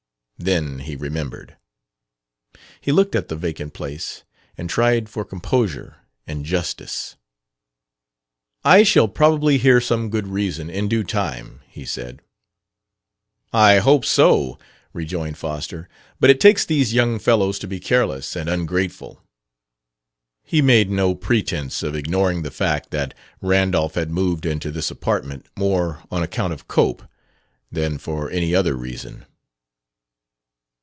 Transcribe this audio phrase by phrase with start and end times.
[0.43, 1.55] Then he remembered.
[2.81, 4.23] He looked at the vacant place,
[4.57, 7.15] and tried for composure and justice.
[8.63, 12.23] "I shall probably hear some good reason, in due time," he said.
[13.53, 14.57] "I hope so,"
[14.93, 15.87] rejoined Foster;
[16.19, 19.21] "but it takes these young fellows to be careless and ungrateful."
[20.43, 25.45] He made no pretense of ignoring the fact that Randolph had moved into this apartment
[25.55, 27.03] more on account of Cope
[27.71, 29.27] than for any other reason.